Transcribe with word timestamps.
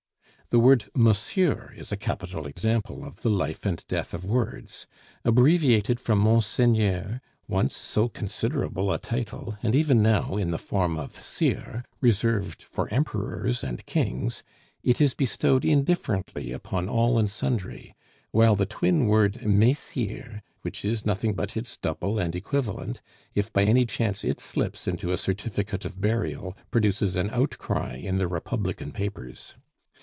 The 0.53 0.59
word 0.59 0.89
monsieur 0.93 1.73
is 1.77 1.93
a 1.93 1.95
capital 1.95 2.45
example 2.45 3.05
of 3.05 3.21
the 3.21 3.29
life 3.29 3.65
and 3.65 3.81
death 3.87 4.13
of 4.13 4.25
words. 4.25 4.85
Abbreviated 5.23 5.97
from 5.97 6.19
monseigneur, 6.19 7.21
once 7.47 7.73
so 7.77 8.09
considerable 8.09 8.91
a 8.91 8.97
title, 8.99 9.57
and 9.63 9.73
even 9.77 10.01
now, 10.03 10.35
in 10.35 10.51
the 10.51 10.57
form 10.57 10.97
of 10.97 11.21
sire, 11.23 11.85
reserved 12.01 12.63
for 12.63 12.93
emperors 12.93 13.63
and 13.63 13.85
kings, 13.85 14.43
it 14.83 14.99
is 14.99 15.13
bestowed 15.13 15.63
indifferently 15.63 16.51
upon 16.51 16.89
all 16.89 17.17
and 17.17 17.29
sundry; 17.29 17.95
while 18.31 18.57
the 18.57 18.65
twin 18.65 19.07
word 19.07 19.35
messire, 19.45 20.41
which 20.63 20.83
is 20.83 21.05
nothing 21.05 21.33
but 21.33 21.55
its 21.55 21.77
double 21.77 22.19
and 22.19 22.35
equivalent, 22.35 23.01
if 23.33 23.53
by 23.53 23.63
any 23.63 23.85
chance 23.85 24.21
it 24.25 24.41
slips 24.41 24.85
into 24.85 25.13
a 25.13 25.17
certificate 25.17 25.85
of 25.85 26.01
burial, 26.01 26.57
produces 26.71 27.15
an 27.15 27.29
outcry 27.29 27.95
in 27.95 28.17
the 28.17 28.27
Republican 28.27 28.91
papers. 28.91 29.55